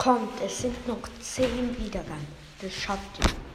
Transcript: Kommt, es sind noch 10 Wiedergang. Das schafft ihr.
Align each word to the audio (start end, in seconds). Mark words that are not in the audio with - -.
Kommt, 0.00 0.40
es 0.42 0.62
sind 0.62 0.88
noch 0.88 0.96
10 1.20 1.76
Wiedergang. 1.78 2.26
Das 2.62 2.72
schafft 2.72 3.18
ihr. 3.18 3.49